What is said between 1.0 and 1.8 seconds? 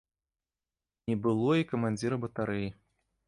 Не было і